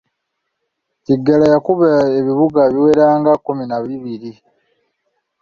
Kiggala 1.05 1.45
yakuba 1.53 1.89
ebibuga 2.19 2.61
biwera 2.73 3.05
nga 3.19 3.33
kkumi 3.37 3.63
na 3.67 3.77
bibiri. 3.83 4.31